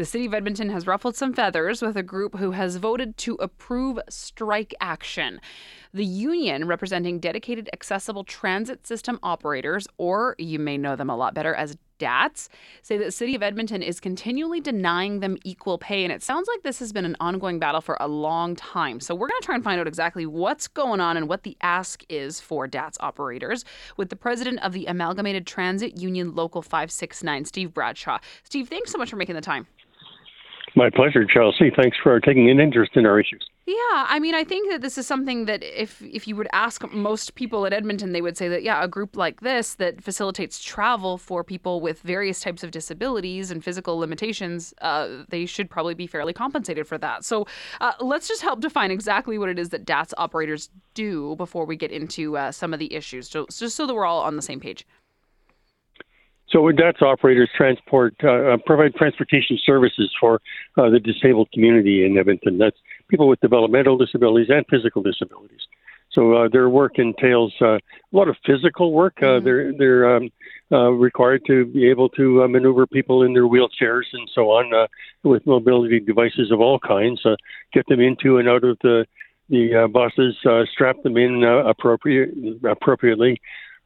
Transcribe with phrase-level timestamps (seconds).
[0.00, 3.34] The city of Edmonton has ruffled some feathers with a group who has voted to
[3.34, 5.42] approve strike action.
[5.92, 11.34] The union, representing dedicated accessible transit system operators, or you may know them a lot
[11.34, 12.48] better as DATS,
[12.80, 16.02] say that the city of Edmonton is continually denying them equal pay.
[16.02, 19.00] And it sounds like this has been an ongoing battle for a long time.
[19.00, 21.58] So we're going to try and find out exactly what's going on and what the
[21.60, 23.66] ask is for DATS operators
[23.98, 28.18] with the president of the Amalgamated Transit Union Local 569, Steve Bradshaw.
[28.44, 29.66] Steve, thanks so much for making the time.
[30.76, 31.70] My pleasure, Chelsea.
[31.74, 33.46] Thanks for taking an interest in our issues.
[33.66, 36.90] Yeah, I mean, I think that this is something that if if you would ask
[36.92, 40.62] most people at Edmonton, they would say that yeah, a group like this that facilitates
[40.62, 45.94] travel for people with various types of disabilities and physical limitations, uh, they should probably
[45.94, 47.24] be fairly compensated for that.
[47.24, 47.46] So
[47.80, 51.76] uh, let's just help define exactly what it is that DATS operators do before we
[51.76, 54.42] get into uh, some of the issues, so, just so that we're all on the
[54.42, 54.86] same page.
[56.50, 60.40] So DATS operators transport uh, uh, provide transportation services for
[60.76, 62.58] uh, the disabled community in Edmonton.
[62.58, 62.76] That's
[63.08, 65.60] people with developmental disabilities and physical disabilities.
[66.12, 67.80] So uh, their work entails uh, a
[68.12, 69.14] lot of physical work.
[69.18, 69.44] Uh, mm-hmm.
[69.44, 70.30] They're they're um,
[70.72, 74.74] uh, required to be able to uh, maneuver people in their wheelchairs and so on
[74.74, 74.86] uh,
[75.22, 77.24] with mobility devices of all kinds.
[77.24, 77.36] Uh,
[77.72, 79.06] get them into and out of the
[79.50, 82.30] the uh, buses, uh, strap them in uh, appropriate
[82.68, 83.40] appropriately.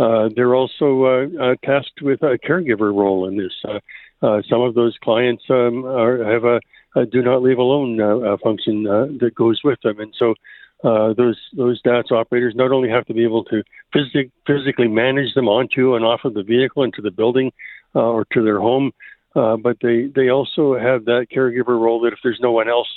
[0.00, 3.52] Uh, they're also uh, uh, tasked with a caregiver role in this.
[3.68, 3.78] Uh,
[4.22, 6.58] uh, some of those clients um, are, have a,
[6.96, 10.34] a, do not leave alone uh, function that goes with them, and so
[10.82, 13.62] those those DATS operators not only have to be able to
[13.94, 17.52] phys- physically manage them onto and off of the vehicle into the building
[17.94, 18.92] or to their home,
[19.34, 22.88] but they they also have that caregiver role that if there's no one else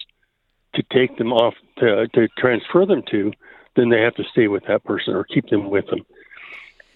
[0.76, 3.32] to take them off to, to transfer them to,
[3.76, 6.00] then they have to stay with that person or keep them with them.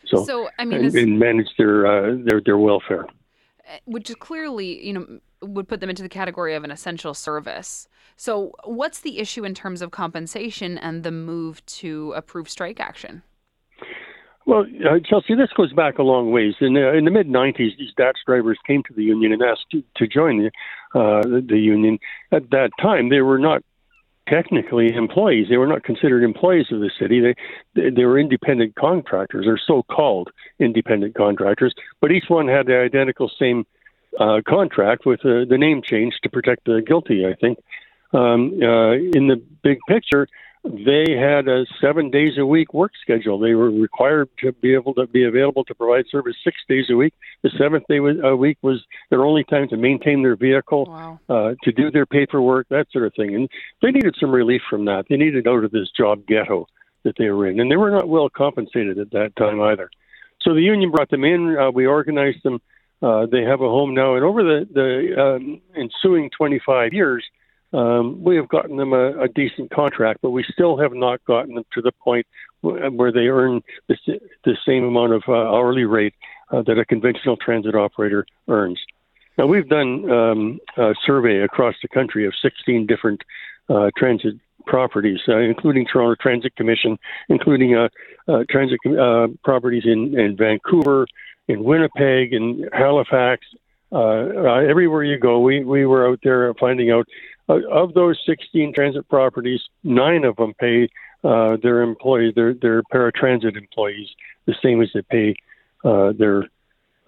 [0.07, 4.15] So, so I mean, and, and manage their uh, their their welfare, uh, which is
[4.15, 7.87] clearly you know would put them into the category of an essential service.
[8.15, 13.23] So, what's the issue in terms of compensation and the move to approve strike action?
[14.47, 16.53] Well, uh, Chelsea, this goes back a long ways.
[16.61, 19.65] In, uh, in the mid '90s, these DATS drivers came to the union and asked
[19.71, 21.99] to, to join the, uh, the union.
[22.31, 23.61] At that time, they were not
[24.27, 25.47] technically employees.
[25.49, 27.19] They were not considered employees of the city.
[27.19, 30.29] They they were independent contractors, or so-called
[30.59, 31.73] independent contractors.
[32.01, 33.65] But each one had the identical same
[34.19, 37.25] uh, contract with uh, the name change to protect the guilty.
[37.25, 37.59] I think.
[38.13, 40.27] Um, uh, in the big picture,
[40.69, 43.39] they had a seven days a week work schedule.
[43.39, 46.95] They were required to be able to be available to provide service six days a
[46.95, 47.13] week.
[47.43, 51.19] The seventh day a week was their only time to maintain their vehicle, wow.
[51.29, 53.35] uh, to do their paperwork, that sort of thing.
[53.35, 53.49] And
[53.81, 55.05] they needed some relief from that.
[55.09, 56.67] They needed out of this job ghetto
[57.03, 59.89] that they were in, and they were not well compensated at that time either.
[60.41, 61.57] So the union brought them in.
[61.57, 62.59] Uh, we organized them.
[63.01, 67.23] Uh, they have a home now, and over the the um, ensuing 25 years
[67.73, 71.55] um, we have gotten them a, a, decent contract, but we still have not gotten
[71.55, 72.25] them to the point
[72.61, 73.97] where they earn the,
[74.45, 76.13] the same amount of uh, hourly rate
[76.51, 78.79] uh, that a conventional transit operator earns.
[79.37, 83.21] Now, we've done um, a survey across the country of 16 different
[83.69, 84.35] uh, transit
[84.65, 86.97] properties, uh, including Toronto Transit Commission,
[87.29, 87.89] including uh,
[88.27, 88.79] uh, transit
[89.43, 91.05] properties in, in Vancouver,
[91.47, 93.45] in Winnipeg, in Halifax,
[93.91, 97.07] uh, uh, everywhere you go, we, we were out there finding out
[97.49, 100.89] uh, of those 16 transit properties, nine of them pay
[101.23, 104.07] uh, their employees, their, their paratransit employees,
[104.45, 105.35] the same as they pay
[105.83, 106.47] uh, their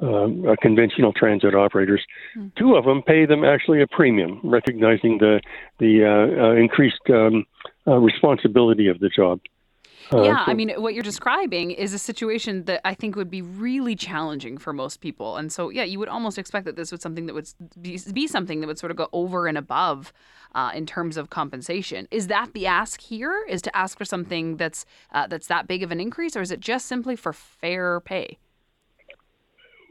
[0.02, 2.02] um, uh, conventional transit operators.
[2.38, 2.56] Mm.
[2.56, 5.42] Two of them pay them actually a premium, recognizing the
[5.80, 7.46] the uh, uh, increased um,
[7.86, 9.42] uh, responsibility of the job.
[10.12, 13.42] Uh, yeah, I mean, what you're describing is a situation that I think would be
[13.42, 15.38] really challenging for most people.
[15.38, 17.47] And so, yeah, you would almost expect that this was something that would
[17.80, 20.12] be, be something that would sort of go over and above
[20.56, 22.08] uh, in terms of compensation.
[22.09, 23.46] Is that the ask here?
[23.48, 26.52] Is to ask for something that's uh, that's that big of an increase, or is
[26.52, 28.38] it just simply for fair pay?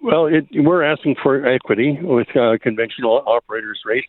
[0.03, 4.05] Well, it, we're asking for equity with uh, conventional operators rate.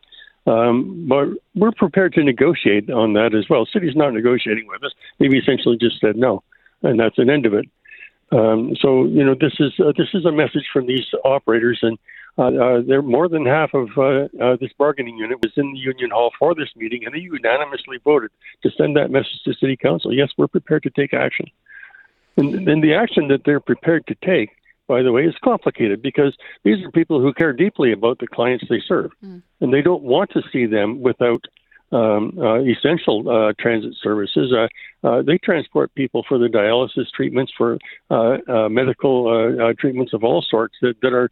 [0.49, 3.67] Um, but we're prepared to negotiate on that as well.
[3.71, 4.93] City's not negotiating with us.
[5.19, 6.43] They've essentially just said no,
[6.81, 7.65] and that's an end of it.
[8.31, 11.99] Um, so you know this is uh, this is a message from these operators, and
[12.37, 15.79] uh, uh, they're more than half of uh, uh, this bargaining unit was in the
[15.79, 18.31] union hall for this meeting, and they unanimously voted
[18.63, 20.11] to send that message to city council.
[20.11, 21.45] Yes, we're prepared to take action,
[22.37, 24.49] and, and the action that they're prepared to take
[24.89, 28.65] by the way, is complicated because these are people who care deeply about the clients
[28.69, 29.41] they serve, mm.
[29.61, 31.45] and they don't want to see them without
[31.91, 34.51] um, uh, essential uh, transit services.
[34.51, 34.67] Uh,
[35.07, 37.77] uh they transport people for the dialysis treatments, for
[38.11, 41.29] uh, uh, medical treatments of all sorts that, that are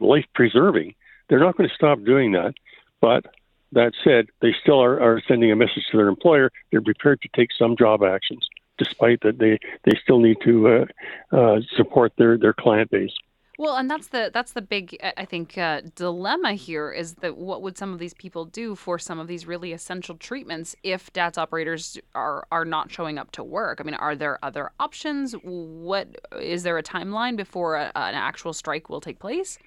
[0.00, 0.94] life preserving.
[1.28, 2.54] They're not going to stop doing that.
[3.00, 3.26] But
[3.72, 6.50] that said, they still are, are sending a message to their employer.
[6.70, 8.46] They're prepared to take some job actions,
[8.78, 13.12] despite that they, they still need to uh, uh, support their, their client base.
[13.58, 17.60] Well, and that's the that's the big I think uh, dilemma here is that what
[17.60, 21.36] would some of these people do for some of these really essential treatments if DATS
[21.38, 23.80] operators are are not showing up to work?
[23.80, 25.32] I mean, are there other options?
[25.42, 26.06] What
[26.40, 29.58] is there a timeline before a, an actual strike will take place?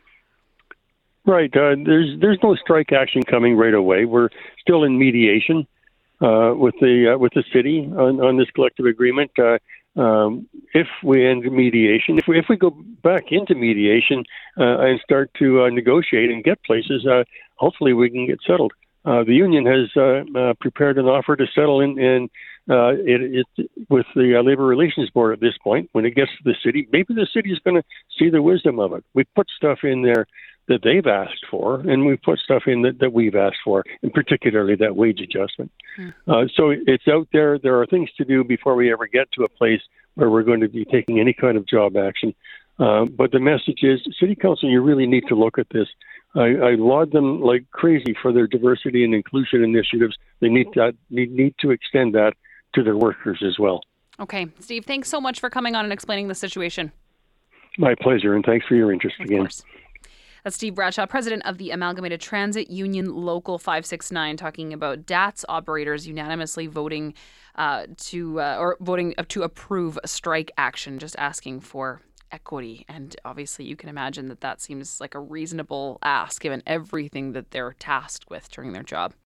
[1.25, 1.53] Right.
[1.53, 4.05] Uh, there's there's no strike action coming right away.
[4.05, 4.29] We're
[4.61, 5.67] still in mediation
[6.21, 9.31] uh, with the uh, with the city on, on this collective agreement.
[9.37, 9.57] Uh,
[9.99, 14.23] um, if we end mediation, if we if we go back into mediation
[14.57, 17.23] uh, and start to uh, negotiate and get places, uh,
[17.55, 18.71] hopefully we can get settled.
[19.03, 19.89] Uh, the union has
[20.59, 22.29] prepared an offer to settle in, in
[22.69, 25.89] uh, it, it, with the labor relations board at this point.
[25.93, 27.83] When it gets to the city, maybe the city is going to
[28.19, 29.03] see the wisdom of it.
[29.15, 30.27] We put stuff in there
[30.71, 34.13] that they've asked for, and we've put stuff in that, that we've asked for, and
[34.13, 35.71] particularly that wage adjustment.
[35.97, 36.13] Mm.
[36.27, 37.59] Uh, so it's out there.
[37.59, 39.81] There are things to do before we ever get to a place
[40.15, 42.33] where we're going to be taking any kind of job action.
[42.79, 45.87] Uh, but the message is, City Council, you really need to look at this.
[46.35, 50.15] I, I laud them like crazy for their diversity and inclusion initiatives.
[50.39, 52.33] They need that need, need to extend that
[52.73, 53.81] to their workers as well.
[54.19, 56.91] Okay, Steve, thanks so much for coming on and explaining the situation.
[57.77, 59.39] My pleasure, and thanks for your interest of again.
[59.39, 59.63] Course.
[60.43, 66.07] That's Steve Bradshaw, president of the Amalgamated Transit Union Local 569, talking about DATS operators
[66.07, 67.13] unanimously voting
[67.55, 72.01] uh, to uh, or voting to approve strike action, just asking for
[72.31, 72.85] equity.
[72.87, 77.51] And obviously, you can imagine that that seems like a reasonable ask given everything that
[77.51, 79.13] they're tasked with during their job.